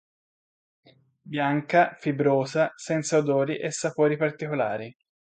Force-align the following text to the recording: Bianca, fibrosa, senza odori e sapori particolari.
Bianca, 1.21 1.95
fibrosa, 1.99 2.71
senza 2.75 3.17
odori 3.17 3.59
e 3.59 3.69
sapori 3.69 4.17
particolari. 4.17 4.91